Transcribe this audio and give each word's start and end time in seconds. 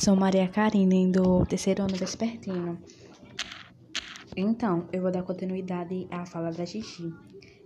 Sou 0.00 0.16
Maria 0.16 0.48
Karine, 0.48 1.12
do 1.12 1.44
terceiro 1.44 1.82
ano 1.82 1.94
vespertino. 1.94 2.78
Então, 4.34 4.88
eu 4.90 5.02
vou 5.02 5.10
dar 5.12 5.22
continuidade 5.24 6.08
à 6.10 6.24
fala 6.24 6.50
da 6.50 6.64
Gigi. 6.64 7.12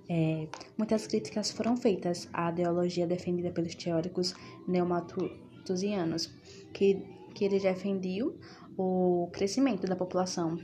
É, 0.08 0.48
muitas 0.76 1.06
críticas 1.06 1.52
foram 1.52 1.76
feitas 1.76 2.28
à 2.32 2.50
ideologia 2.50 3.06
defendida 3.06 3.52
pelos 3.52 3.76
teóricos 3.76 4.34
neomatusianos, 4.66 6.34
que, 6.72 7.06
que 7.36 7.44
eles 7.44 7.62
defendiam 7.62 8.34
o 8.76 9.28
crescimento 9.32 9.86
da 9.86 9.94
população, 9.94 10.58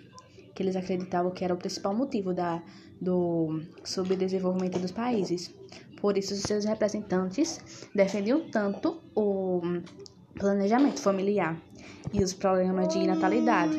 que 0.52 0.64
eles 0.64 0.74
acreditavam 0.74 1.30
que 1.30 1.44
era 1.44 1.54
o 1.54 1.56
principal 1.56 1.94
motivo 1.94 2.34
da, 2.34 2.60
do 3.00 3.62
subdesenvolvimento 3.84 4.80
dos 4.80 4.90
países. 4.90 5.54
Por 6.00 6.18
isso, 6.18 6.34
seus 6.34 6.64
representantes 6.64 7.60
defendiam 7.94 8.50
tanto 8.50 9.00
o 9.14 9.60
planejamento 10.40 11.02
familiar 11.02 11.54
e 12.14 12.24
os 12.24 12.32
problemas 12.32 12.88
de 12.88 13.06
natalidade, 13.06 13.76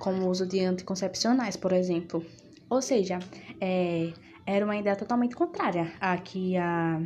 como 0.00 0.26
o 0.26 0.30
uso 0.30 0.44
de 0.44 0.58
anticoncepcionais, 0.60 1.56
por 1.56 1.72
exemplo. 1.72 2.26
Ou 2.68 2.82
seja, 2.82 3.20
é, 3.60 4.12
era 4.44 4.64
uma 4.64 4.76
ideia 4.76 4.96
totalmente 4.96 5.36
contrária 5.36 5.92
à 6.00 6.16
que, 6.18 6.56
a, 6.56 7.00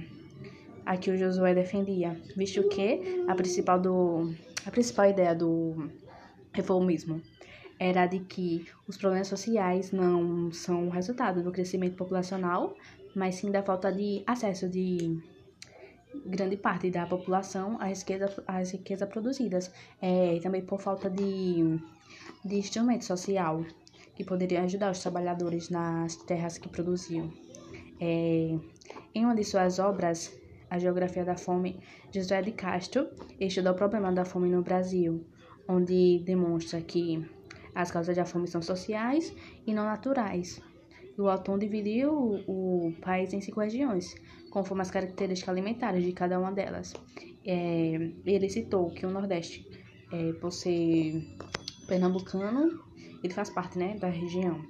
a 0.86 0.96
que 0.96 1.10
o 1.10 1.18
Josué 1.18 1.54
defendia, 1.54 2.18
visto 2.34 2.66
que 2.70 3.22
a 3.28 3.34
principal, 3.34 3.78
do, 3.78 4.32
a 4.64 4.70
principal 4.70 5.10
ideia 5.10 5.34
do 5.34 5.90
reformismo 6.54 7.20
era 7.78 8.06
de 8.06 8.20
que 8.20 8.64
os 8.88 8.96
problemas 8.96 9.28
sociais 9.28 9.92
não 9.92 10.50
são 10.50 10.88
resultado 10.88 11.42
do 11.42 11.52
crescimento 11.52 11.96
populacional, 11.96 12.74
mas 13.14 13.34
sim 13.34 13.50
da 13.50 13.62
falta 13.62 13.92
de 13.92 14.22
acesso 14.26 14.66
de 14.66 15.20
grande 16.24 16.56
parte 16.56 16.90
da 16.90 17.06
população 17.06 17.76
às 17.80 18.00
riquezas, 18.00 18.40
às 18.46 18.70
riquezas 18.72 19.08
produzidas, 19.08 19.70
é, 20.00 20.38
também 20.40 20.62
por 20.62 20.80
falta 20.80 21.10
de, 21.10 21.78
de 22.44 22.56
instrumento 22.56 23.04
social 23.04 23.64
que 24.14 24.24
poderia 24.24 24.62
ajudar 24.62 24.90
os 24.90 25.00
trabalhadores 25.00 25.68
nas 25.68 26.16
terras 26.16 26.56
que 26.56 26.68
produziam. 26.68 27.30
É, 28.00 28.58
em 29.14 29.24
uma 29.24 29.34
de 29.34 29.44
suas 29.44 29.78
obras, 29.78 30.32
A 30.70 30.78
Geografia 30.78 31.24
da 31.24 31.36
Fome, 31.36 31.78
José 32.12 32.42
de 32.42 32.52
Castro 32.52 33.08
estudou 33.38 33.72
o 33.72 33.76
problema 33.76 34.10
da 34.12 34.24
fome 34.24 34.48
no 34.48 34.62
Brasil, 34.62 35.24
onde 35.68 36.22
demonstra 36.24 36.80
que 36.80 37.24
as 37.74 37.90
causas 37.90 38.16
da 38.16 38.24
fome 38.24 38.48
são 38.48 38.62
sociais 38.62 39.34
e 39.66 39.74
não 39.74 39.84
naturais. 39.84 40.62
O 41.18 41.28
autor 41.28 41.58
dividiu 41.58 42.12
o, 42.46 42.88
o 42.88 42.92
país 43.00 43.32
em 43.32 43.40
cinco 43.40 43.60
regiões, 43.60 44.14
conforme 44.50 44.82
as 44.82 44.90
características 44.90 45.48
alimentares 45.48 46.04
de 46.04 46.12
cada 46.12 46.38
uma 46.38 46.52
delas. 46.52 46.92
É, 47.44 48.10
ele 48.24 48.48
citou 48.50 48.90
que 48.90 49.06
o 49.06 49.10
Nordeste, 49.10 49.66
é, 50.12 50.32
por 50.34 50.52
ser 50.52 51.22
pernambucano, 51.86 52.84
ele 53.22 53.32
faz 53.32 53.48
parte 53.48 53.78
né, 53.78 53.96
da 53.96 54.08
região. 54.08 54.60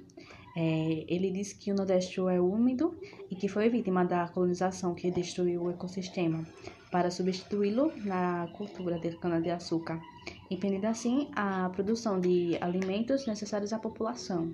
É, 0.55 1.05
ele 1.07 1.31
disse 1.31 1.55
que 1.55 1.71
o 1.71 1.75
Nordeste 1.75 2.19
é 2.19 2.39
úmido 2.39 2.97
e 3.29 3.35
que 3.35 3.47
foi 3.47 3.69
vítima 3.69 4.03
da 4.05 4.27
colonização 4.29 4.95
que 4.95 5.11
destruiu 5.11 5.63
o 5.63 5.69
ecossistema 5.69 6.47
para 6.91 7.11
substituí-lo 7.11 7.91
na 8.05 8.47
cultura 8.57 8.97
de 8.97 9.11
cana-de-açúcar, 9.17 10.01
impedindo 10.49 10.87
assim 10.87 11.29
a 11.35 11.69
produção 11.69 12.19
de 12.19 12.57
alimentos 12.61 13.27
necessários 13.27 13.73
à 13.73 13.77
população. 13.77 14.51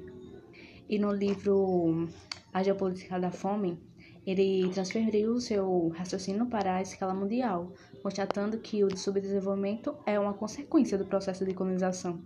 E 0.89 0.99
no 0.99 1.11
livro 1.11 2.07
A 2.53 2.61
Geopolítica 2.61 3.19
da 3.19 3.31
Fome, 3.31 3.79
ele 4.25 4.69
transferiu 4.69 5.39
seu 5.39 5.89
raciocínio 5.89 6.45
para 6.45 6.75
a 6.75 6.81
escala 6.81 7.13
mundial, 7.13 7.73
constatando 8.01 8.57
que 8.59 8.83
o 8.83 8.95
subdesenvolvimento 8.95 9.95
é 10.05 10.19
uma 10.19 10.33
consequência 10.33 10.97
do 10.97 11.05
processo 11.05 11.45
de 11.45 11.53
colonização. 11.53 12.21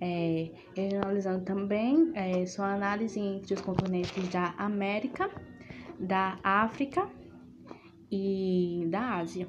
É, 0.00 0.50
analisando 1.02 1.44
também 1.44 2.10
é, 2.14 2.46
sua 2.46 2.72
análise 2.74 3.20
entre 3.20 3.52
os 3.52 3.60
continentes 3.60 4.28
da 4.28 4.54
América, 4.56 5.30
da 5.98 6.38
África 6.42 7.06
e 8.10 8.86
da 8.88 9.16
Ásia. 9.16 9.46